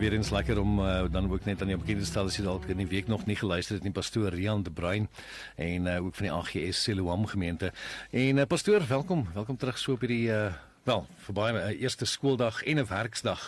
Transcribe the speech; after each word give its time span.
weer 0.00 0.12
eens 0.16 0.30
lekker 0.30 0.58
om 0.60 0.78
uh, 0.80 1.04
dan 1.12 1.30
ook 1.32 1.44
net 1.44 1.60
aan 1.60 1.68
jou 1.68 1.78
bekend 1.78 1.98
te 2.00 2.06
stel 2.08 2.28
as 2.30 2.36
jy 2.38 2.44
dalk 2.46 2.64
in 2.72 2.78
die 2.80 2.88
week 2.88 3.08
nog 3.10 3.26
nie 3.28 3.36
geluister 3.36 3.76
het 3.76 3.84
nie 3.84 3.92
pastoor 3.92 4.32
Rian 4.32 4.62
de 4.64 4.70
Bruin 4.72 5.08
en 5.60 5.86
uh, 5.86 5.96
ook 6.04 6.14
van 6.16 6.26
die 6.26 6.32
AGS 6.32 6.82
Siloam 6.82 7.26
gemeente. 7.28 7.72
En 8.10 8.40
uh, 8.40 8.46
pastoor, 8.48 8.86
welkom, 8.88 9.26
welkom 9.34 9.58
terug 9.60 9.78
so 9.78 9.98
op 9.98 10.06
hierdie 10.06 10.30
uh, 10.32 10.54
wel, 10.88 11.04
vir 11.26 11.36
baie 11.36 11.58
uh, 11.58 11.82
eerste 11.82 12.08
skooldag 12.08 12.62
en 12.64 12.80
'n 12.80 12.86
werksdag. 12.88 13.44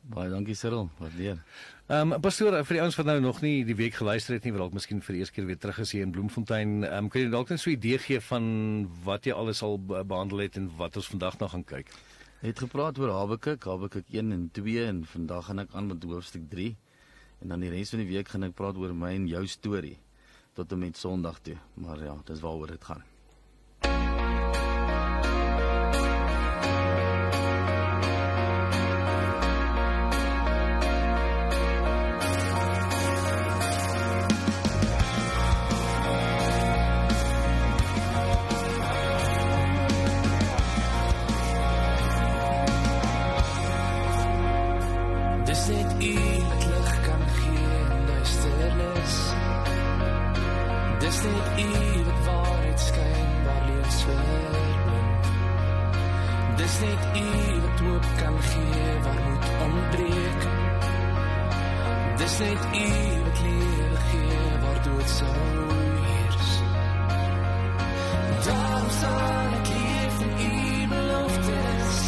Baie 0.00 0.30
dankie 0.32 0.56
Cyril, 0.56 0.88
waardeer. 0.98 1.42
Ehm 1.90 2.12
um, 2.12 2.20
pastoor, 2.20 2.56
vir 2.64 2.78
die 2.78 2.80
ouens 2.80 2.96
wat 2.96 3.06
nou 3.06 3.18
nog 3.20 3.42
nie 3.44 3.64
die 3.68 3.76
week 3.76 3.98
geluister 4.00 4.34
het 4.34 4.44
nie, 4.44 4.52
wil 4.56 4.64
dalk 4.64 4.78
miskien 4.78 5.02
vir 5.04 5.12
die 5.12 5.20
eerste 5.20 5.34
keer 5.36 5.46
weer 5.46 5.58
terug 5.58 5.82
is 5.84 5.92
hier 5.92 6.06
in 6.06 6.14
Bloemfontein. 6.16 6.84
Ehm 6.84 7.04
um, 7.04 7.08
kan 7.12 7.20
jy 7.20 7.28
dalk 7.28 7.52
net 7.52 7.60
so 7.60 7.70
'n 7.70 7.76
idee 7.76 7.98
gee 7.98 8.20
van 8.20 8.88
wat 9.04 9.28
jy 9.28 9.32
alles 9.36 9.60
al 9.62 9.76
behandel 9.84 10.38
het 10.48 10.56
en 10.56 10.70
wat 10.76 10.96
ons 10.96 11.12
vandag 11.12 11.38
nog 11.38 11.50
gaan 11.50 11.64
kyk? 11.64 11.92
Het 12.40 12.58
gepraat 12.58 12.98
oor 12.98 13.10
Habakuk, 13.12 13.64
Habakuk 13.68 14.06
1 14.08 14.32
en 14.32 14.48
2 14.52 14.84
en 14.86 15.02
vandag 15.04 15.44
gaan 15.44 15.60
ek 15.60 15.74
aan 15.76 15.90
met 15.90 16.06
hoofstuk 16.08 16.46
3. 16.48 16.70
En 17.44 17.52
dan 17.52 17.60
die 17.60 17.68
res 17.68 17.92
van 17.92 18.00
die 18.00 18.08
week 18.08 18.32
gaan 18.32 18.48
ek 18.48 18.56
praat 18.56 18.80
oor 18.80 18.96
my 18.96 19.12
en 19.12 19.28
jou 19.28 19.44
storie 19.44 19.98
tot 20.56 20.72
en 20.72 20.80
met 20.86 20.96
Sondag 20.96 21.44
toe. 21.44 21.60
Maar 21.84 22.00
ja, 22.08 22.16
dis 22.24 22.40
waaroor 22.40 22.72
dit 22.72 22.84
gaan. 22.88 23.09
net 62.40 62.58
U 62.74 63.22
wat 63.24 63.40
lewe 63.40 63.96
gee 64.08 64.58
waar 64.62 64.82
dood 64.82 65.08
sal 65.08 65.34
heers. 66.06 66.50
Daarom 68.46 68.90
sal 69.00 69.52
ek 69.58 69.68
leef 69.74 70.14
van 70.18 70.32
U 70.48 70.86
beloftes. 70.88 72.00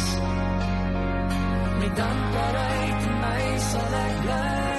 Met 1.79 1.95
dankbaarheid 2.01 3.09
in 3.09 3.17
my 3.25 3.57
sal 3.71 3.99
ek 4.05 4.21
bly. 4.21 4.72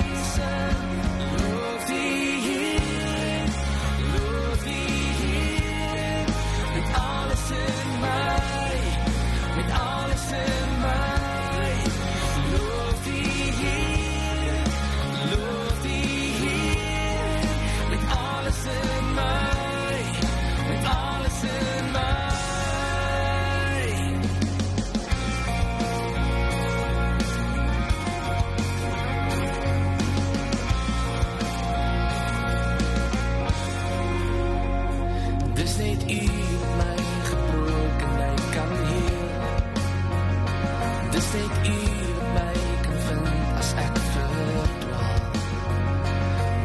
Dis 41.15 41.33
net 41.33 41.67
u 41.67 41.75
wat 42.17 42.29
my 42.35 42.55
kan 42.83 42.97
vind 43.07 43.59
as 43.59 43.71
ek 43.85 43.99
verdwaal 44.11 45.21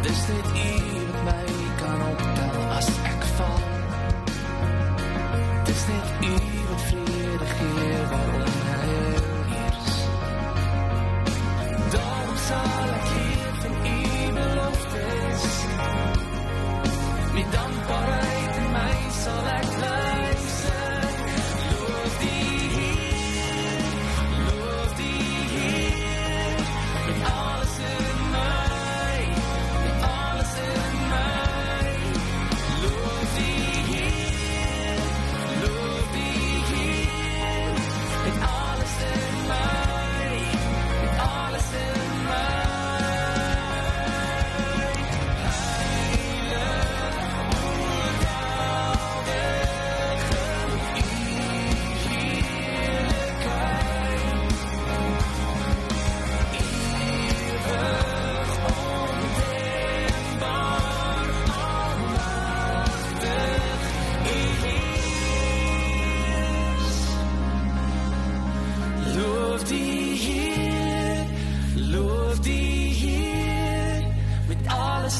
Dis 0.02 0.22
net 0.30 0.50
u 0.58 0.59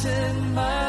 in 0.06 0.54
my 0.54 0.89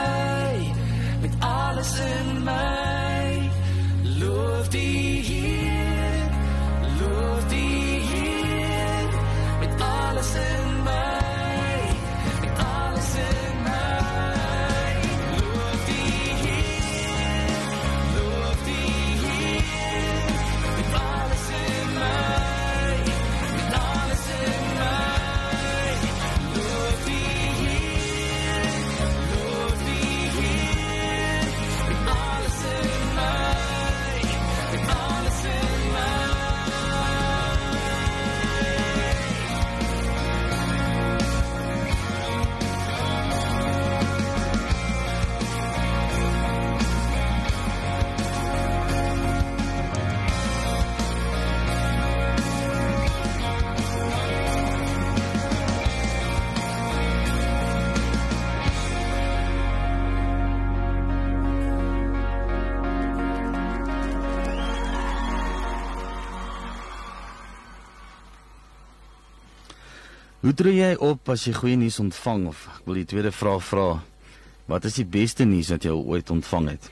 Hoe 70.50 70.58
tree 70.58 70.80
jy 70.80 70.94
op 71.06 71.28
as 71.30 71.44
jy 71.46 71.52
goeie 71.54 71.76
nuus 71.78 72.00
ontvang 72.02 72.48
of 72.50 72.64
ek 72.72 72.86
wil 72.88 72.96
die 72.98 73.06
tweede 73.06 73.30
vraag 73.30 73.60
vra. 73.62 73.84
Wat 74.66 74.88
is 74.88 74.96
die 74.98 75.04
beste 75.06 75.44
nuus 75.46 75.68
wat 75.70 75.84
jy 75.86 75.92
ooit 75.94 76.32
ontvang 76.34 76.72
het? 76.72 76.88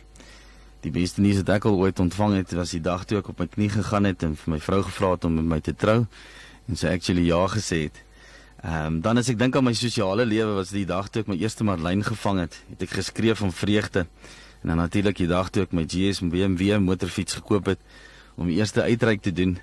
Die 0.85 0.93
beste 0.95 1.25
nuus 1.25 1.41
wat 1.41 1.51
ek 1.57 1.67
al 1.67 1.81
ooit 1.81 1.99
ontvang 1.99 2.37
het 2.37 2.55
was 2.55 2.77
die 2.77 2.81
dag 2.85 3.03
toe 3.03 3.19
ek 3.19 3.33
op 3.33 3.43
my 3.43 3.49
knie 3.51 3.67
gegaan 3.75 4.07
het 4.07 4.23
en 4.23 4.39
vir 4.39 4.53
my 4.55 4.61
vrou 4.63 4.79
gevra 4.87 5.11
het 5.17 5.27
om 5.27 5.35
met 5.41 5.51
my 5.57 5.59
te 5.59 5.75
trou 5.75 5.97
en 6.05 6.79
sy 6.79 6.95
actually 6.95 7.27
ja 7.27 7.41
gesê 7.51 7.81
het. 7.89 7.99
Ehm 8.63 8.93
um, 8.93 9.03
dan 9.03 9.19
as 9.19 9.33
ek 9.35 9.43
dink 9.43 9.59
aan 9.59 9.67
my 9.67 9.75
sosiale 9.75 10.29
lewe 10.37 10.55
was 10.61 10.71
die 10.71 10.87
dag 10.87 11.11
toe 11.11 11.27
ek 11.27 11.35
my 11.35 11.43
eerste 11.43 11.67
Marlyn 11.67 12.07
gevang 12.07 12.45
het, 12.45 12.63
het 12.71 12.87
ek 12.87 12.95
geskree 13.01 13.35
van 13.43 13.51
vreugde. 13.51 14.07
En 14.63 14.71
dan 14.71 14.85
natuurlik 14.87 15.19
die 15.19 15.33
dag 15.35 15.51
toe 15.51 15.67
ek 15.67 15.75
my 15.75 15.83
GS 15.83 16.23
BMW 16.23 16.79
motorfiets 16.79 17.43
gekoop 17.43 17.75
het 17.75 17.83
om 18.39 18.47
die 18.47 18.63
eerste 18.63 18.87
uitreik 18.87 19.27
te 19.27 19.35
doen 19.35 19.59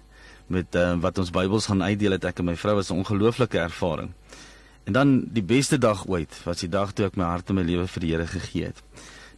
met 0.47 0.75
uh, 0.75 0.93
wat 1.01 1.17
ons 1.17 1.31
Bybels 1.33 1.65
gaan 1.65 1.83
uitdeel 1.83 2.17
het 2.17 2.25
ek 2.29 2.39
en 2.39 2.51
my 2.51 2.55
vrou 2.55 2.75
was 2.75 2.91
'n 2.91 3.01
ongelooflike 3.01 3.57
ervaring. 3.57 4.13
En 4.85 4.93
dan 4.93 5.25
die 5.33 5.43
beste 5.43 5.77
dag 5.77 6.05
ooit 6.07 6.41
was 6.43 6.59
die 6.59 6.69
dag 6.69 6.91
toe 6.91 7.05
ek 7.05 7.15
my 7.15 7.23
hart 7.23 7.49
en 7.49 7.55
my 7.55 7.63
lewe 7.63 7.87
vir 7.87 8.01
die 8.01 8.11
Here 8.11 8.27
gegee 8.27 8.65
het. 8.65 8.83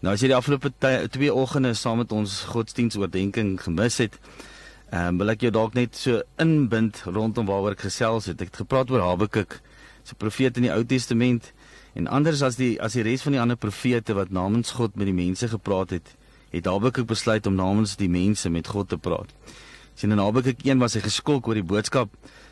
Nou 0.02 0.14
as 0.14 0.22
jy 0.22 0.28
die 0.28 0.36
afgelope 0.36 0.72
twee 1.10 1.34
oggende 1.34 1.74
saam 1.74 1.98
met 1.98 2.12
ons 2.12 2.42
godsdienstoordenkings 2.52 3.64
gemis 3.64 3.98
het, 3.98 4.20
ehm 4.92 5.08
um, 5.08 5.18
wil 5.18 5.30
ek 5.30 5.42
jou 5.42 5.52
dalk 5.52 5.74
net 5.74 5.96
so 5.96 6.22
inbind 6.38 7.04
rondom 7.06 7.46
waaroor 7.46 7.72
ek 7.72 7.88
gesels 7.88 8.26
het. 8.26 8.42
Ek 8.42 8.48
het 8.48 8.62
gepraat 8.64 8.92
oor 8.92 9.02
Habakuk, 9.02 9.62
'n 10.12 10.16
profeet 10.18 10.58
in 10.58 10.64
die 10.64 10.72
Ou 10.72 10.84
Testament 10.84 11.54
en 11.96 12.08
anders 12.08 12.42
as 12.42 12.56
die 12.56 12.82
as 12.82 12.94
die 12.94 13.04
res 13.04 13.22
van 13.22 13.32
die 13.32 13.42
ander 13.42 13.58
profete 13.58 14.14
wat 14.14 14.30
namens 14.30 14.72
God 14.72 14.96
met 14.96 15.06
die 15.06 15.14
mense 15.26 15.48
gepraat 15.48 15.90
het, 15.90 16.16
het 16.52 16.66
Habakuk 16.66 17.08
besluit 17.08 17.48
om 17.48 17.56
namens 17.56 17.96
die 17.96 18.10
mense 18.10 18.50
met 18.50 18.68
God 18.68 18.90
te 18.90 18.98
praat 18.98 19.34
sien 19.98 20.14
in 20.14 20.22
Habakuk 20.22 20.62
1 20.62 20.78
was 20.78 20.94
hy 20.94 21.02
geskok 21.02 21.48
oor 21.50 21.58
die 21.58 21.66
boodskap 21.66 22.12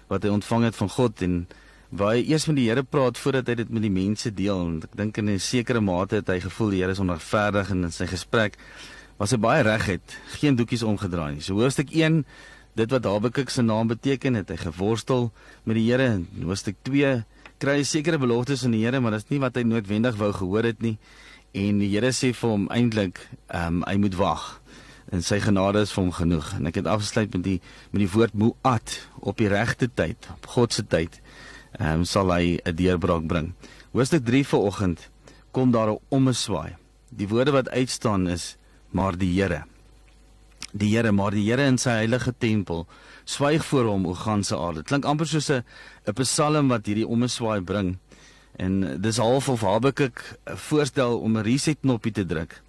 wat 0.10 0.24
hy 0.26 0.32
ontvang 0.34 0.64
het 0.66 0.78
van 0.80 0.90
God 0.90 1.22
en 1.22 1.36
waar 1.94 2.16
hy 2.16 2.24
eers 2.26 2.48
met 2.50 2.58
die 2.58 2.66
Here 2.72 2.82
praat 2.82 3.20
voordat 3.22 3.52
hy 3.52 3.56
dit 3.60 3.70
met 3.70 3.86
die 3.86 3.94
mense 3.94 4.32
deel 4.34 4.64
en 4.64 4.80
ek 4.88 4.96
dink 4.98 5.20
in 5.22 5.30
'n 5.30 5.40
sekere 5.40 5.82
mate 5.82 6.18
het 6.22 6.28
hy 6.28 6.40
gevoel 6.42 6.74
die 6.74 6.82
Here 6.82 6.92
is 6.92 7.04
onregverdig 7.04 7.70
en 7.70 7.84
in 7.86 7.92
sy 7.92 8.08
gesprek 8.10 8.58
was 9.20 9.32
hy 9.32 9.38
baie 9.38 9.62
reguit, 9.64 10.18
geen 10.42 10.56
doekies 10.56 10.84
omgedraai 10.84 11.36
nie. 11.36 11.42
So 11.42 11.54
hoofstuk 11.54 11.94
1, 11.94 12.26
dit 12.76 12.92
wat 12.92 13.06
Habakuk 13.06 13.50
se 13.50 13.62
naam 13.62 13.88
beteken, 13.88 14.34
het 14.36 14.50
hy 14.50 14.58
geworstel 14.58 15.32
met 15.64 15.76
die 15.76 15.86
Here 15.86 16.18
en 16.18 16.28
hoofstuk 16.44 16.76
2 16.84 17.24
kry 17.60 17.78
hy 17.78 17.84
sekere 17.84 18.18
beloftes 18.18 18.62
van 18.62 18.72
die 18.72 18.84
Here, 18.84 19.00
maar 19.00 19.12
dit 19.12 19.24
is 19.24 19.30
nie 19.30 19.40
wat 19.40 19.56
hy 19.56 19.64
noodwendig 19.64 20.18
wou 20.18 20.34
gehoor 20.34 20.64
het 20.64 20.82
nie. 20.82 20.98
En 21.54 21.80
die 21.80 21.94
Here 21.94 22.12
sê 22.12 22.34
vir 22.34 22.50
hom 22.50 22.68
eintlik, 22.70 23.22
ehm 23.48 23.84
um, 23.84 23.84
hy 23.86 23.98
moet 23.98 24.16
wag 24.16 24.62
en 25.14 25.22
sy 25.22 25.40
genade 25.44 25.84
is 25.86 25.94
vir 25.94 26.04
hom 26.04 26.14
genoeg. 26.16 26.48
En 26.58 26.70
ek 26.70 26.80
het 26.82 26.90
afgesluit 26.90 27.34
met 27.38 27.44
die 27.46 27.60
met 27.94 28.02
die 28.02 28.12
woord 28.12 28.34
muat 28.34 28.98
op 29.22 29.38
die 29.38 29.50
regte 29.52 29.90
tyd, 29.94 30.30
op 30.34 30.50
God 30.56 30.74
se 30.74 30.86
tyd. 30.88 31.20
Ehm 31.78 32.02
um, 32.02 32.06
sal 32.06 32.32
hy 32.34 32.60
'n 32.64 32.76
deurbraak 32.76 33.28
bring. 33.28 33.54
Hoofstuk 33.92 34.26
3 34.26 34.46
vanoggend 34.48 35.10
kom 35.52 35.72
daar 35.72 35.92
'n 35.92 36.00
ommeswaai. 36.10 36.76
Die 37.10 37.28
woorde 37.28 37.52
wat 37.52 37.70
uitstaan 37.70 38.28
is 38.28 38.58
maar 38.90 39.18
die 39.18 39.42
Here. 39.42 39.64
Die 40.72 40.96
Here, 40.96 41.12
maar 41.12 41.32
die 41.32 41.52
Here 41.52 41.66
in 41.66 41.78
sy 41.78 41.90
heilige 41.90 42.34
tempel 42.38 42.88
swyg 43.24 43.66
voor 43.66 43.86
hom 43.86 44.08
o 44.08 44.14
ganse 44.14 44.58
aarde. 44.58 44.84
Klink 44.84 45.06
amper 45.06 45.28
soos 45.28 45.50
'n 45.50 45.64
'n 46.08 46.14
psalm 46.14 46.68
wat 46.68 46.86
hierdie 46.86 47.08
ommeswaai 47.08 47.62
bring. 47.62 47.98
En 48.58 49.02
dis 49.02 49.18
half 49.18 49.50
of 49.50 49.62
Habakuk 49.62 50.40
voorstel 50.46 51.20
om 51.20 51.38
'n 51.38 51.44
reset 51.44 51.78
knoppie 51.82 52.12
te 52.12 52.26
druk 52.26 52.62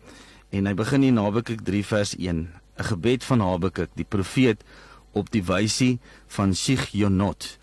En 0.50 0.66
hy 0.66 0.74
begin 0.74 1.02
in 1.02 1.18
Habakuk 1.18 1.64
3 1.66 1.84
vers 1.84 2.16
1, 2.16 2.48
'n 2.78 2.84
gebed 2.90 3.24
van 3.24 3.40
Habakuk, 3.40 3.90
die 3.94 4.04
profeet 4.08 4.62
op 5.12 5.30
die 5.30 5.44
wysie 5.44 5.98
van 6.28 6.54
Sigjonot. 6.54 7.56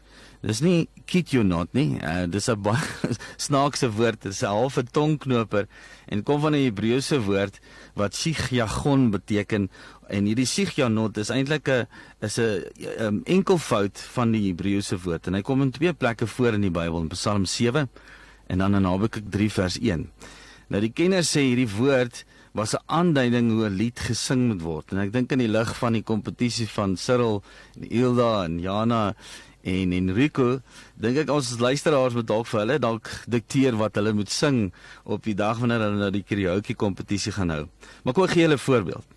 Dis 0.43 0.59
nie 0.59 0.89
Kitjonot 1.07 1.71
nie, 1.71 2.01
uh, 2.03 2.25
dis 2.27 2.49
'n 2.49 2.59
snaakse 3.47 3.87
woord, 3.95 4.21
dit 4.23 4.31
is 4.31 4.43
'n 4.43 4.51
halfe 4.51 4.83
tongknoper 4.83 5.67
en 6.07 6.23
kom 6.23 6.41
van 6.41 6.55
'n 6.55 6.65
Hebreëse 6.67 7.21
woord 7.23 7.59
wat 7.95 8.15
Sigjagon 8.15 9.11
beteken 9.11 9.69
en 10.09 10.25
hierdie 10.25 10.45
Sigjonot 10.45 11.17
is 11.17 11.29
eintlik 11.29 11.69
'n 11.69 11.87
is 12.19 12.37
'n 12.39 12.67
um, 12.99 13.21
enkelvoud 13.23 13.97
van 14.15 14.31
die 14.31 14.51
Hebreëse 14.51 14.97
woord 14.99 15.27
en 15.27 15.33
hy 15.33 15.41
kom 15.41 15.61
in 15.61 15.71
twee 15.71 15.93
plekke 15.93 16.27
voor 16.27 16.53
in 16.53 16.61
die 16.61 16.71
Bybel 16.71 16.99
in 16.99 17.07
Psalm 17.07 17.45
7 17.45 17.89
en 18.47 18.57
dan 18.57 18.75
in 18.75 18.83
Habakuk 18.83 19.31
3 19.31 19.51
vers 19.51 19.79
1. 19.79 20.11
Nou 20.67 20.81
die 20.81 20.91
kenners 20.91 21.31
sê 21.31 21.39
hierdie 21.39 21.69
woord 21.69 22.25
was 22.53 22.73
'n 22.73 22.83
aanduiding 22.85 23.51
hoe 23.51 23.69
'n 23.69 23.75
lied 23.75 23.99
gesing 23.99 24.47
moet 24.47 24.61
word. 24.61 24.91
En 24.91 24.99
ek 24.99 25.13
dink 25.13 25.31
in 25.31 25.39
die 25.39 25.47
lig 25.47 25.75
van 25.77 25.93
die 25.93 26.03
kompetisie 26.03 26.69
van 26.69 26.97
Cyril 26.97 27.43
en 27.75 27.89
Ilda 27.89 28.43
en 28.43 28.59
Jana 28.59 29.15
en 29.63 29.91
Enrico, 29.91 30.59
dink 30.95 31.17
ek 31.17 31.29
ons 31.29 31.59
luisteraars 31.59 32.13
moet 32.13 32.27
dalk 32.27 32.47
vir 32.47 32.59
hulle 32.59 32.79
dalk 32.79 33.09
dikteer 33.27 33.75
wat 33.79 33.95
hulle 33.95 34.13
moet 34.13 34.29
sing 34.29 34.73
op 35.03 35.23
die 35.23 35.35
dag 35.35 35.57
wanneer 35.59 35.79
hulle 35.79 35.97
nou 35.97 36.11
die 36.11 36.23
karaoke 36.23 36.75
kompetisie 36.75 37.31
gaan 37.31 37.49
hou. 37.49 37.67
Maar 38.03 38.13
kom 38.13 38.23
ek 38.23 38.35
gee 38.35 38.43
julle 38.43 38.59
'n 38.59 38.67
voorbeeld. 38.67 39.12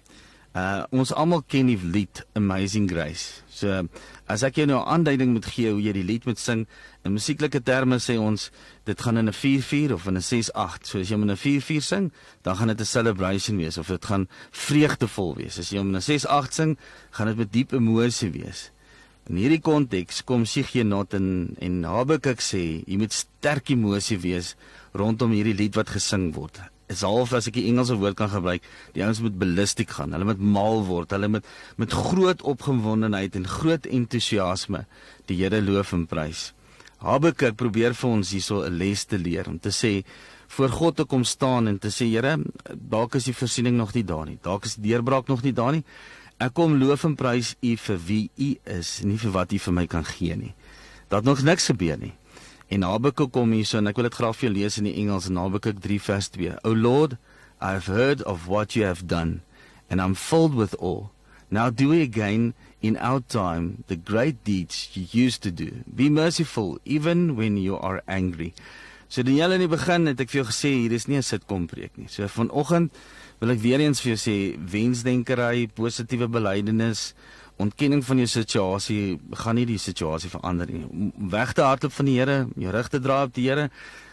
Uh 0.56 0.86
ons 0.96 1.10
almal 1.12 1.42
ken 1.52 1.68
die 1.68 1.76
lied 1.76 2.22
Amazing 2.38 2.86
Grace. 2.88 3.42
So 3.52 3.82
as 4.24 4.40
ek 4.46 4.56
jou 4.56 4.64
nou 4.66 4.78
'n 4.80 4.88
aanduiding 4.88 5.32
moet 5.32 5.44
gee 5.44 5.68
hoe 5.68 5.82
jy 5.82 5.92
die 5.92 6.04
lied 6.04 6.24
moet 6.24 6.38
sing, 6.38 6.66
in 7.04 7.12
musieklike 7.12 7.60
terme 7.60 7.96
sê 8.00 8.16
ons 8.18 8.50
dit 8.84 8.98
gaan 8.98 9.18
in 9.18 9.28
'n 9.28 9.32
4/4 9.32 9.92
of 9.92 10.06
in 10.06 10.16
'n 10.16 10.22
6/8. 10.22 10.86
So 10.86 10.98
as 10.98 11.10
jy 11.10 11.14
in 11.14 11.30
'n 11.30 11.36
4/4 11.36 11.82
sing, 11.82 12.12
dan 12.42 12.56
gaan 12.56 12.68
dit 12.68 12.80
'n 12.80 12.84
celebration 12.84 13.56
wees 13.58 13.76
of 13.76 13.88
dit 13.88 14.04
gaan 14.04 14.28
vreugdevol 14.50 15.36
wees. 15.36 15.58
As 15.58 15.70
jy 15.70 15.78
in 15.78 15.94
'n 15.94 16.00
6/8 16.00 16.54
sing, 16.54 16.78
gaan 17.10 17.26
dit 17.26 17.36
met 17.36 17.52
diep 17.52 17.72
emosie 17.72 18.30
wees. 18.30 18.70
In 19.28 19.36
hierdie 19.36 19.60
konteks 19.60 20.24
kom 20.24 20.44
Siggenot 20.44 21.12
en 21.14 21.56
en 21.58 21.84
Habakuk 21.84 22.40
sê 22.40 22.82
jy 22.86 22.96
moet 22.96 23.12
sterk 23.12 23.68
emosie 23.68 24.18
wees 24.18 24.56
rondom 24.94 25.32
hierdie 25.32 25.54
lied 25.54 25.74
wat 25.74 25.90
gesing 25.90 26.32
word 26.32 26.60
is 26.92 27.02
half 27.06 27.32
as 27.36 27.48
ek 27.50 27.56
die 27.58 27.66
Engelse 27.70 27.96
woord 27.98 28.16
kan 28.18 28.30
gebruik, 28.30 28.64
die 28.94 29.02
ouens 29.04 29.20
moet 29.24 29.38
ballistiek 29.38 29.90
gaan. 29.90 30.14
Hulle 30.14 30.28
moet 30.28 30.42
mal 30.42 30.84
word. 30.86 31.14
Hulle 31.14 31.28
moet 31.28 31.48
met 31.80 31.92
groot 31.92 32.42
opgewondenheid 32.46 33.36
en 33.38 33.48
groot 33.48 33.86
entoesiasme 33.86 34.84
die 35.26 35.40
Here 35.40 35.60
loof 35.62 35.92
en 35.96 36.06
prys. 36.06 36.52
Habakuk 37.02 37.58
probeer 37.60 37.94
vir 37.94 38.10
ons 38.10 38.30
hierso 38.32 38.64
'n 38.64 38.78
les 38.78 39.04
te 39.04 39.18
leer 39.18 39.48
om 39.48 39.58
te 39.58 39.70
sê 39.70 40.04
voor 40.48 40.68
God 40.68 40.96
te 40.96 41.04
kom 41.04 41.24
staan 41.24 41.68
en 41.68 41.78
te 41.78 41.88
sê 41.88 42.06
Here, 42.08 42.38
dalk 42.72 43.14
is 43.14 43.24
die 43.24 43.34
voorsiening 43.34 43.76
nog 43.76 43.94
nie 43.94 44.04
daar 44.04 44.26
nie. 44.26 44.38
Dalk 44.42 44.64
is 44.64 44.76
die 44.76 44.92
deurbraak 44.92 45.28
nog 45.28 45.42
nie 45.42 45.52
daar 45.52 45.72
nie. 45.72 45.84
Ek 46.38 46.54
kom 46.54 46.76
loof 46.76 47.04
en 47.04 47.16
prys 47.16 47.56
U 47.62 47.76
vir 47.76 47.98
wie 48.06 48.30
U 48.36 48.56
is, 48.64 49.02
nie 49.02 49.18
vir 49.18 49.30
wat 49.32 49.52
U 49.52 49.58
vir 49.58 49.72
my 49.72 49.86
kan 49.86 50.04
gee 50.04 50.36
nie. 50.36 50.54
Dat 51.08 51.24
nog 51.24 51.42
niks 51.42 51.66
gebeur 51.66 51.98
nie. 51.98 52.12
En 52.68 52.82
Habakuk 52.82 53.30
kom 53.32 53.52
hierso 53.54 53.78
en 53.78 53.86
ek 53.86 53.96
wil 53.96 54.08
dit 54.08 54.18
graag 54.18 54.36
vir 54.36 54.48
jou 54.48 54.54
lees 54.56 54.78
in 54.80 54.88
die 54.88 54.96
Engels 55.02 55.28
Habakuk 55.30 55.78
3 55.82 55.98
vers 56.02 56.28
2. 56.34 56.56
O 56.64 56.72
Lord, 56.74 57.16
I 57.60 57.78
have 57.78 57.86
heard 57.86 58.22
of 58.22 58.48
what 58.50 58.74
you 58.74 58.84
have 58.84 59.06
done 59.06 59.42
and 59.88 60.00
I'm 60.00 60.14
filled 60.14 60.54
with 60.54 60.74
awe. 60.80 61.06
Now 61.50 61.70
do 61.70 61.92
again 61.92 62.54
in 62.82 62.96
our 62.98 63.20
time 63.20 63.84
the 63.86 63.94
great 63.94 64.42
deeds 64.42 64.90
you 64.94 65.06
used 65.10 65.42
to 65.42 65.50
do. 65.50 65.84
Be 65.86 66.10
merciful 66.10 66.78
even 66.84 67.36
when 67.36 67.56
you 67.56 67.78
are 67.78 68.02
angry. 68.08 68.52
So 69.08 69.22
hele 69.22 69.54
in 69.54 69.62
die 69.62 69.70
begin 69.70 70.10
het 70.10 70.20
ek 70.20 70.32
vir 70.32 70.40
jou 70.42 70.48
gesê 70.50 70.70
hier 70.74 70.92
is 70.92 71.06
nie 71.06 71.16
'n 71.16 71.22
sitkom 71.22 71.68
preek 71.70 71.94
nie. 71.96 72.08
So 72.08 72.26
vanoggend 72.26 72.90
wil 73.38 73.50
ek 73.54 73.62
weer 73.62 73.80
eens 73.80 74.00
vir 74.00 74.16
jou 74.16 74.18
sê 74.18 74.58
wensdenkery, 74.58 75.68
positiewe 75.68 76.26
belydenis, 76.26 77.14
ontkenning 77.62 78.02
van 78.04 78.20
jou 78.20 78.28
situasie 78.28 79.18
gaan 79.42 79.56
nie 79.56 79.66
die 79.68 79.80
situasie 79.80 80.30
verander 80.32 80.68
nie. 80.70 81.12
Weg 81.32 81.54
te 81.56 81.64
hardloop 81.64 81.94
van 81.96 82.08
die 82.08 82.16
Here, 82.18 82.38
jou 82.56 82.72
rug 82.74 82.90
te 82.92 83.00
draai 83.00 83.24
op 83.28 83.34
die 83.36 83.46
Here, 83.48 83.70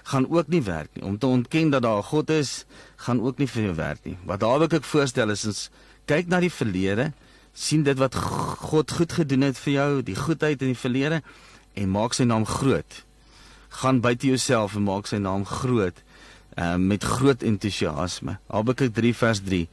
gaan 0.07 0.27
ook 0.29 0.47
nie 0.47 0.61
werk 0.63 0.95
nie. 0.95 1.03
Om 1.03 1.17
te 1.17 1.27
ontken 1.27 1.69
dat 1.69 1.83
daar 1.83 1.99
'n 1.99 2.09
God 2.11 2.29
is, 2.29 2.65
gaan 2.95 3.21
ook 3.21 3.37
nie 3.37 3.47
vir 3.47 3.63
jou 3.63 3.75
werk 3.75 3.99
nie. 4.03 4.17
Wat 4.25 4.39
daar 4.39 4.59
wil 4.59 4.67
ek 4.67 4.83
voorstel 4.83 5.29
is 5.29 5.45
ons 5.45 5.69
kyk 6.05 6.27
na 6.27 6.39
die 6.39 6.51
verlede, 6.51 7.13
sien 7.53 7.83
dit 7.83 7.97
wat 7.97 8.15
God 8.15 8.91
goed 8.91 9.11
gedoen 9.11 9.41
het 9.41 9.57
vir 9.57 9.73
jou, 9.73 10.01
die 10.01 10.15
goedheid 10.15 10.61
in 10.61 10.73
die 10.73 10.83
verlede 10.85 11.21
en 11.73 11.89
maak 11.89 12.13
sy 12.13 12.23
naam 12.23 12.45
groot. 12.45 13.05
Gaan 13.69 14.01
buite 14.01 14.27
jouself 14.27 14.75
en 14.75 14.83
maak 14.83 15.07
sy 15.07 15.17
naam 15.17 15.45
groot 15.45 16.03
uh, 16.57 16.75
met 16.75 17.03
groot 17.03 17.43
entoesiasme. 17.43 18.37
Habakuk 18.47 18.93
3 18.93 19.13
vers 19.13 19.41
3 19.41 19.67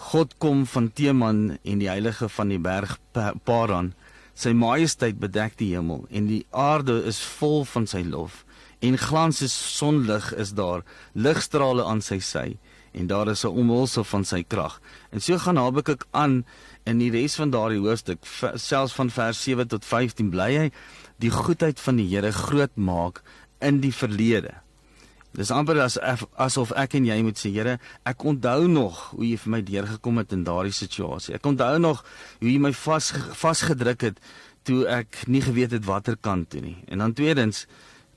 God 0.00 0.32
kom 0.40 0.64
van 0.66 0.88
Teman 0.96 1.58
en 1.60 1.80
die 1.82 1.88
heilige 1.90 2.28
van 2.32 2.48
die 2.48 2.58
berg 2.58 2.96
Paran. 3.44 3.92
Sy 4.32 4.54
majesteit 4.56 5.18
bedek 5.20 5.58
die 5.60 5.74
hemel 5.74 6.06
en 6.08 6.30
die 6.30 6.46
aarde 6.56 7.02
is 7.10 7.20
vol 7.36 7.66
van 7.68 7.84
sy 7.90 8.00
lof. 8.08 8.44
En 8.80 8.96
glans 8.96 9.42
is 9.44 9.52
sonlig 9.52 10.30
is 10.40 10.54
daar, 10.56 10.86
ligstrale 11.12 11.84
aan 11.84 12.00
sy 12.00 12.16
sy 12.24 12.46
en 12.96 13.06
daar 13.06 13.28
is 13.28 13.44
'n 13.44 13.52
omhulsel 13.52 14.04
van 14.04 14.24
sy 14.24 14.42
krag. 14.42 14.80
En 15.12 15.20
so 15.20 15.38
gaan 15.38 15.56
Habakuk 15.56 16.06
aan 16.10 16.44
in 16.84 16.98
die 16.98 17.10
res 17.10 17.36
van 17.36 17.50
daardie 17.50 17.78
hoofstuk, 17.78 18.18
selfs 18.54 18.92
van 18.92 19.10
vers 19.10 19.42
7 19.42 19.68
tot 19.68 19.84
15 19.84 20.30
bly 20.30 20.56
hy 20.56 20.70
die 21.18 21.30
goedheid 21.30 21.80
van 21.80 21.96
die 21.96 22.08
Here 22.08 22.32
groot 22.32 22.76
maak 22.76 23.22
in 23.60 23.80
die 23.80 23.94
verlede. 23.94 24.54
Dis 25.38 25.52
amper 25.54 25.78
as 25.78 25.98
asof 26.34 26.72
ek 26.78 26.96
en 26.98 27.06
jy 27.06 27.20
moet 27.22 27.38
sê, 27.38 27.52
Here, 27.54 27.78
ek 28.08 28.24
onthou 28.26 28.66
nog 28.70 29.10
hoe 29.14 29.26
jy 29.28 29.36
vir 29.38 29.52
my 29.54 29.60
deurgekom 29.62 30.18
het 30.18 30.32
in 30.34 30.42
daardie 30.44 30.74
situasie. 30.74 31.36
Ek 31.38 31.46
onthou 31.46 31.78
nog 31.78 32.02
hoe 32.40 32.50
jy 32.50 32.58
my 32.58 32.72
vas 32.74 33.12
vasgedruk 33.38 34.08
het 34.08 34.18
toe 34.66 34.82
ek 34.90 35.22
nie 35.30 35.42
geweet 35.44 35.72
het 35.76 35.86
watter 35.86 36.18
kant 36.20 36.50
toe 36.50 36.60
nie. 36.64 36.76
En 36.90 36.98
dan 37.04 37.14
tweedens 37.16 37.66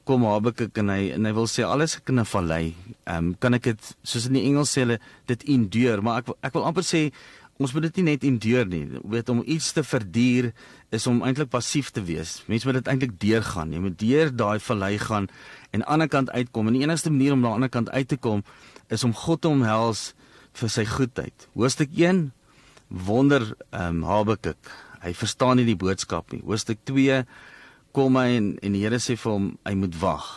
kom 0.04 0.26
Habakuk 0.28 0.76
en 0.82 0.90
hy 0.92 1.14
en 1.16 1.28
hy 1.30 1.32
wil 1.36 1.48
sê 1.48 1.64
alles 1.64 1.96
ek 1.98 2.10
in 2.12 2.20
'n 2.20 2.28
vallei, 2.28 2.76
ehm 3.08 3.18
um, 3.18 3.36
kan 3.40 3.54
ek 3.54 3.64
dit 3.64 3.96
soos 4.04 4.26
in 4.28 4.34
die 4.34 4.44
Engels 4.50 4.74
sê 4.76 4.84
hulle 4.84 5.00
dit 5.28 5.44
endure, 5.48 6.02
maar 6.02 6.20
ek 6.20 6.34
ek 6.44 6.54
wil 6.54 6.66
amper 6.66 6.84
sê 6.84 7.12
ons 7.64 7.74
moet 7.76 7.86
dit 7.88 8.02
nie 8.02 8.14
net 8.14 8.26
endure 8.28 8.66
nie. 8.70 8.84
Weet 9.10 9.30
om 9.32 9.42
iets 9.46 9.72
te 9.76 9.84
verduur 9.86 10.52
is 10.94 11.08
om 11.10 11.22
eintlik 11.26 11.52
passief 11.54 11.92
te 11.96 12.04
wees. 12.06 12.42
Mense 12.52 12.68
moet 12.68 12.82
dit 12.82 12.92
eintlik 12.92 13.16
deurgaan. 13.22 13.74
Jy 13.74 13.82
moet 13.84 13.98
deur 14.00 14.34
daai 14.36 14.60
vallei 14.64 14.98
gaan 15.02 15.30
en 15.72 15.82
aan 15.82 15.84
die 15.84 15.90
ander 15.96 16.12
kant 16.12 16.32
uitkom. 16.32 16.70
En 16.70 16.78
die 16.78 16.84
enigste 16.86 17.12
manier 17.14 17.34
om 17.34 17.44
aan 17.44 17.50
die 17.50 17.60
ander 17.62 17.74
kant 17.74 17.92
uit 17.92 18.08
te 18.08 18.18
kom 18.18 18.44
is 18.94 19.04
om 19.08 19.16
God 19.16 19.42
te 19.42 19.52
omhels 19.52 20.12
vir 20.60 20.70
sy 20.70 20.86
goedheid. 20.86 21.48
Hoofstuk 21.58 21.94
1 21.98 22.28
wonder 22.94 23.48
ehm 23.72 24.04
um, 24.04 24.04
Habakuk. 24.06 24.72
Hy 25.04 25.14
verstaan 25.18 25.60
nie 25.60 25.68
die 25.68 25.80
boodskap 25.80 26.32
nie. 26.32 26.44
Hoofstuk 26.46 26.84
2 26.88 27.24
kom 27.94 28.18
hy 28.18 28.38
en, 28.38 28.54
en 28.62 28.76
die 28.76 28.84
Here 28.84 29.00
sê 29.02 29.18
vir 29.20 29.34
hom 29.34 29.50
hy 29.66 29.74
moet 29.80 29.98
wag. 30.02 30.30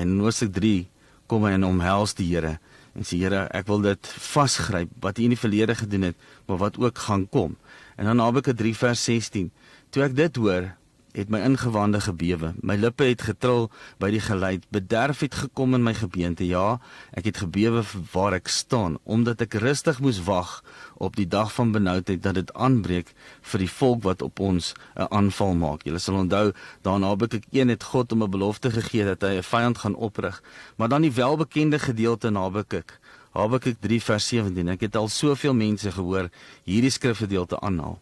En 0.00 0.16
in 0.16 0.24
hoofstuk 0.24 0.54
3 0.56 0.88
kom 1.30 1.44
hy 1.46 1.54
en 1.58 1.68
omhels 1.68 2.16
die 2.18 2.28
Here 2.32 2.58
en 2.94 3.06
sê 3.06 3.20
Here, 3.20 3.46
ek 3.54 3.68
wil 3.70 3.84
dit 3.84 4.12
vasgryp 4.32 4.92
wat 5.04 5.18
U 5.18 5.26
in 5.26 5.34
die 5.34 5.40
verlede 5.40 5.76
gedoen 5.78 6.10
het, 6.10 6.28
maar 6.48 6.60
wat 6.62 6.78
ook 6.80 6.98
gaan 7.06 7.28
kom. 7.28 7.56
En 7.96 8.08
dan 8.10 8.22
Habakuk 8.22 8.56
3 8.56 8.74
vers 8.76 9.04
16. 9.04 9.50
Toe 9.90 10.04
ek 10.06 10.16
dit 10.18 10.40
hoor, 10.40 10.72
het 11.12 11.28
my 11.28 11.40
ingewande 11.42 12.00
gebewe. 12.00 12.52
My 12.62 12.76
lippe 12.78 13.04
het 13.04 13.22
getril 13.26 13.68
by 13.98 14.10
die 14.14 14.20
geluid. 14.22 14.66
Bederf 14.70 15.20
het 15.24 15.34
gekom 15.34 15.74
in 15.74 15.82
my 15.82 15.94
gebeente. 15.94 16.46
Ja, 16.46 16.78
ek 17.16 17.30
het 17.30 17.40
gebewe 17.42 17.82
waar 18.12 18.36
ek 18.38 18.48
staan, 18.48 18.98
omdat 19.02 19.42
ek 19.42 19.58
rustig 19.62 20.00
moes 20.00 20.20
wag 20.26 20.60
op 21.02 21.16
die 21.16 21.26
dag 21.26 21.52
van 21.54 21.72
benoudheid 21.72 22.22
dat 22.22 22.38
dit 22.38 22.52
aanbreek 22.54 23.14
vir 23.52 23.64
die 23.64 23.70
volk 23.70 24.02
wat 24.06 24.22
op 24.22 24.40
ons 24.40 24.74
'n 24.96 25.06
aanval 25.10 25.54
maak. 25.54 25.82
Julle 25.84 25.98
sal 25.98 26.14
onthou, 26.14 26.52
daarna 26.82 27.10
heb 27.10 27.22
ek 27.22 27.46
een 27.50 27.68
het 27.68 27.82
God 27.82 28.12
om 28.12 28.22
'n 28.22 28.30
belofte 28.30 28.70
gegee 28.70 29.04
dat 29.04 29.22
hy 29.22 29.38
'n 29.38 29.42
vyand 29.42 29.78
gaan 29.78 29.94
oprig. 29.94 30.42
Maar 30.76 30.88
dan 30.88 31.02
die 31.02 31.12
welbekende 31.12 31.78
gedeelte 31.78 32.26
in 32.26 32.34
Habakuk. 32.34 33.00
Habakuk 33.32 33.76
3 33.80 34.02
vers 34.02 34.28
17. 34.28 34.68
Ek 34.68 34.80
het 34.80 34.96
al 34.96 35.08
soveel 35.08 35.54
mense 35.54 35.90
gehoor 35.90 36.30
hierdie 36.64 36.90
skrifgedeelte 36.90 37.60
aanhaal. 37.60 38.00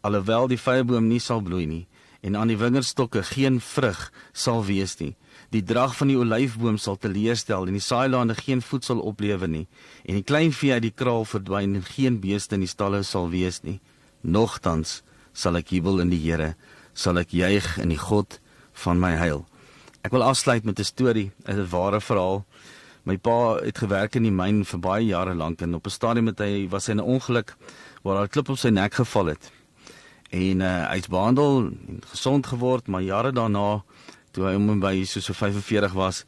Alhoewel 0.00 0.46
die 0.46 0.58
vyeboom 0.58 1.06
nie 1.06 1.20
sal 1.20 1.40
bloei 1.40 1.66
nie 1.66 1.86
en 2.26 2.36
aan 2.36 2.50
die 2.50 2.58
wingerdstokke 2.58 3.22
geen 3.22 3.60
vrug 3.62 4.08
sal 4.34 4.64
wees 4.66 4.96
nie. 4.98 5.14
Die 5.54 5.62
drag 5.62 5.94
van 5.94 6.10
die 6.10 6.18
olyfboom 6.18 6.78
sal 6.82 6.98
teleurstel 6.98 7.68
en 7.68 7.76
die 7.78 7.84
saailande 7.84 8.34
geen 8.34 8.62
voedsel 8.66 9.02
oplewer 9.06 9.48
nie 9.48 9.66
en 10.04 10.18
die 10.18 10.26
klein 10.26 10.54
vee 10.54 10.74
uit 10.74 10.88
die 10.88 10.94
kraal 11.02 11.26
verdwyn 11.28 11.78
en 11.78 11.86
geen 11.86 12.18
beeste 12.22 12.58
in 12.58 12.64
die 12.66 12.72
stalle 12.72 13.04
sal 13.06 13.30
wees 13.30 13.62
nie. 13.62 13.78
Nogtans 14.22 15.02
sal 15.36 15.60
ek 15.60 15.70
jubel 15.70 16.02
in 16.02 16.10
die 16.10 16.22
Here, 16.24 16.54
sal 16.94 17.20
ek 17.22 17.30
juig 17.36 17.76
in 17.78 17.92
die 17.94 18.00
God 18.00 18.40
van 18.82 18.98
my 18.98 19.12
heil. 19.20 19.44
Ek 20.02 20.14
wil 20.14 20.26
afsluit 20.26 20.64
met 20.64 20.80
'n 20.80 20.84
storie, 20.84 21.30
'n 21.46 21.68
ware 21.70 22.00
verhaal. 22.00 22.44
My 23.04 23.16
pa 23.16 23.62
het 23.62 23.78
gewerk 23.78 24.16
in 24.16 24.22
die 24.22 24.34
myn 24.34 24.64
vir 24.64 24.80
baie 24.80 25.06
jare 25.06 25.34
lank 25.34 25.62
en 25.62 25.74
op 25.74 25.86
'n 25.86 25.90
stadium 25.90 26.26
het 26.26 26.38
hy 26.38 26.66
was 26.68 26.86
hy 26.86 26.92
in 26.92 27.00
'n 27.00 27.06
ongeluk 27.14 27.54
waar 28.02 28.22
'n 28.22 28.28
klip 28.28 28.48
op 28.48 28.58
sy 28.58 28.70
nek 28.70 28.94
geval 28.94 29.26
het 29.26 29.50
en 30.30 30.60
uh, 30.60 30.90
hy's 30.90 31.08
behandel 31.08 31.70
en 31.70 32.00
gesond 32.10 32.46
geword, 32.46 32.86
maar 32.86 33.02
jare 33.02 33.32
daarna 33.32 33.82
toe 34.32 34.46
hy 34.46 34.54
om 34.54 34.80
by 34.80 35.04
so 35.04 35.20
so 35.20 35.32
45 35.32 35.92
was, 35.96 36.24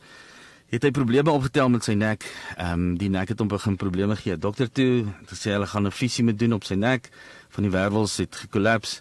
het 0.69 0.85
hy 0.85 0.91
probleme 0.93 1.33
opgetel 1.33 1.71
met 1.73 1.85
sy 1.85 1.97
nek. 1.97 2.25
Ehm 2.57 2.73
um, 2.73 2.91
die 3.01 3.09
nek 3.09 3.33
het 3.33 3.41
hom 3.41 3.49
begin 3.49 3.77
probleme 3.81 4.17
gee. 4.17 4.37
Dokter 4.37 4.69
toe 4.69 5.07
het 5.09 5.33
gesê 5.33 5.57
hulle 5.57 5.67
gaan 5.67 5.87
'n 5.87 5.93
visie 5.93 6.25
moet 6.25 6.39
doen 6.39 6.53
op 6.53 6.65
sy 6.65 6.75
nek 6.75 7.09
van 7.49 7.65
die 7.65 7.73
wervels 7.73 8.17
het 8.17 8.37
gekollaps. 8.37 9.01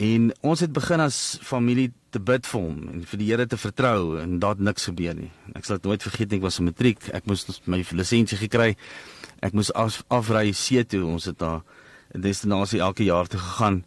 En 0.00 0.32
ons 0.40 0.60
het 0.60 0.72
begin 0.72 1.00
as 1.00 1.38
familie 1.42 1.92
te 2.10 2.20
bid 2.20 2.46
vir 2.46 2.60
hom 2.60 2.88
en 2.88 3.02
vir 3.04 3.18
die 3.18 3.26
Here 3.26 3.46
te 3.46 3.56
vertrou 3.56 4.18
en 4.20 4.38
daar 4.38 4.56
het 4.56 4.64
niks 4.64 4.84
gebeur 4.88 5.14
nie. 5.14 5.30
Ek 5.54 5.64
sal 5.64 5.76
dit 5.76 5.84
nooit 5.84 6.02
vergeet 6.02 6.30
nie, 6.30 6.38
ek 6.38 6.42
was 6.42 6.58
in 6.58 6.64
matriek, 6.64 7.08
ek 7.12 7.26
moes 7.26 7.60
my 7.66 7.84
lisensie 7.92 8.38
gekry. 8.38 8.76
Ek 9.40 9.52
moes 9.52 9.70
af, 9.72 10.02
afry 10.08 10.52
see 10.52 10.84
toe. 10.84 11.04
Ons 11.04 11.24
het 11.24 11.38
daar 11.38 11.62
'n 12.14 12.20
destinasie 12.20 12.80
elke 12.80 13.04
jaar 13.04 13.26
toe 13.26 13.40
gegaan. 13.40 13.84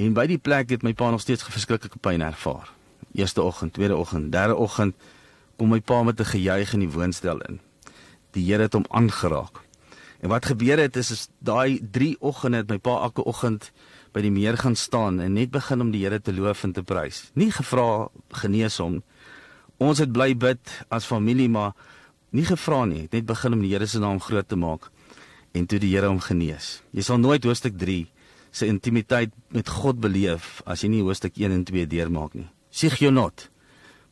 En 0.00 0.14
by 0.16 0.24
die 0.30 0.38
plek 0.40 0.70
het 0.72 0.84
my 0.86 0.94
pa 0.96 1.10
nog 1.12 1.20
steeds 1.20 1.44
verskriklike 1.44 1.98
pyn 2.00 2.22
ervaar. 2.24 2.70
Eerste 3.12 3.42
oggend, 3.44 3.74
tweede 3.76 3.98
oggend, 4.00 4.30
derde 4.32 4.56
oggend 4.56 4.94
kom 5.60 5.74
my 5.74 5.80
pa 5.80 6.02
met 6.02 6.20
'n 6.20 6.24
gejuig 6.24 6.72
in 6.72 6.80
die 6.80 6.92
woonstel 6.94 7.40
in. 7.48 7.60
Die 8.32 8.44
Here 8.44 8.62
het 8.62 8.72
hom 8.72 8.84
aangeraak. 8.88 9.60
En 10.20 10.28
wat 10.28 10.46
gebeur 10.46 10.78
het 10.78 10.96
is, 10.96 11.10
is 11.10 11.28
daai 11.38 11.80
3 11.90 12.16
oggende 12.20 12.56
het 12.56 12.68
my 12.68 12.78
pa 12.78 13.02
elke 13.02 13.24
oggend 13.24 13.72
by 14.12 14.20
die 14.20 14.30
meer 14.30 14.56
gaan 14.56 14.76
staan 14.76 15.20
en 15.20 15.32
net 15.32 15.50
begin 15.50 15.80
om 15.80 15.90
die 15.90 16.04
Here 16.04 16.20
te 16.20 16.32
loof 16.32 16.64
en 16.64 16.72
te 16.72 16.82
prys. 16.82 17.30
Nie 17.34 17.50
gevra 17.50 18.08
genees 18.30 18.78
hom. 18.78 19.02
Ons 19.76 19.98
het 19.98 20.12
bly 20.12 20.36
bid 20.36 20.84
as 20.88 21.04
familie, 21.04 21.48
maar 21.48 21.72
nie 22.30 22.44
gevra 22.44 22.84
nie, 22.84 23.08
net 23.10 23.26
begin 23.26 23.52
om 23.52 23.60
die 23.60 23.72
Here 23.72 23.86
se 23.86 23.98
naam 23.98 24.20
groot 24.20 24.48
te 24.48 24.56
maak 24.56 24.90
en 25.52 25.66
toe 25.66 25.78
die 25.78 25.94
Here 25.94 26.06
hom 26.06 26.20
genees. 26.20 26.82
Jy 26.90 27.02
sal 27.02 27.18
nooit 27.18 27.44
hoofstuk 27.44 27.78
3 27.78 28.06
se 28.50 28.66
intimiteit 28.66 29.32
met 29.54 29.68
God 29.68 30.00
beleef 30.00 30.60
as 30.66 30.82
jy 30.82 30.90
nie 30.90 31.02
hoofstuk 31.02 31.38
1 31.38 31.52
en 31.54 31.64
2 31.64 31.86
deurmaak 31.86 32.34
nie. 32.34 32.48
Sigionot 32.70 33.48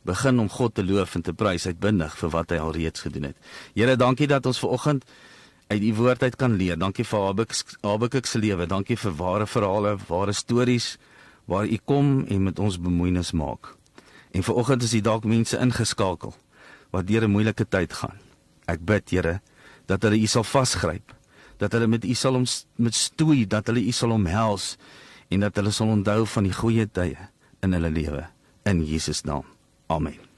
begin 0.07 0.39
om 0.39 0.49
God 0.49 0.75
te 0.75 0.83
loof 0.83 1.15
en 1.15 1.25
te 1.25 1.33
prys 1.33 1.67
uitbindig 1.67 2.15
vir 2.17 2.31
wat 2.33 2.53
hy 2.53 2.59
al 2.63 2.71
reeds 2.75 3.03
gedoen 3.05 3.29
het. 3.29 3.37
Here, 3.75 3.95
dankie 3.99 4.27
dat 4.27 4.45
ons 4.49 4.59
ver 4.59 4.75
oggend 4.77 5.05
uit 5.69 5.83
u 5.83 5.93
woord 5.99 6.23
uit 6.23 6.35
kan 6.39 6.55
leer. 6.57 6.79
Dankie 6.79 7.05
vir 7.05 7.27
Habakuk 7.83 8.25
se 8.25 8.39
lewe. 8.39 8.65
Dankie 8.65 8.97
vir 8.97 9.13
ware 9.19 9.45
verhale, 9.47 9.97
ware 10.07 10.33
stories 10.33 10.97
waar 11.49 11.65
u 11.65 11.77
kom 11.85 12.25
en 12.29 12.43
met 12.43 12.59
ons 12.59 12.79
bemoeienis 12.79 13.31
maak. 13.31 13.75
En 14.31 14.43
ver 14.43 14.55
oggend 14.55 14.83
is 14.83 14.93
u 14.93 15.01
dalk 15.01 15.25
mense 15.25 15.57
ingeskakel 15.57 16.33
wat 16.89 17.07
deur 17.07 17.23
'n 17.23 17.31
moeilike 17.31 17.65
tyd 17.69 17.93
gaan. 17.93 18.17
Ek 18.65 18.85
bid, 18.85 19.09
Here, 19.09 19.41
dat 19.85 20.01
hulle 20.01 20.17
u 20.17 20.25
sal 20.25 20.43
vasgryp 20.43 21.13
dat 21.59 21.75
hulle 21.75 21.89
met 21.91 22.07
U 22.07 22.15
sal 22.15 22.39
om 22.39 22.47
met 22.79 22.95
stoei 22.95 23.45
dat 23.47 23.67
hulle 23.67 23.83
U 23.83 23.91
sal 23.95 24.15
omhels 24.15 24.77
en 25.29 25.45
dat 25.45 25.59
hulle 25.59 25.73
sal 25.75 25.91
onthou 25.93 26.23
van 26.27 26.47
die 26.47 26.55
goeie 26.55 26.87
tye 26.87 27.29
in 27.65 27.75
hulle 27.75 27.91
lewe 27.91 28.25
in 28.69 28.83
Jesus 28.85 29.23
naam. 29.27 29.45
Amen. 29.89 30.28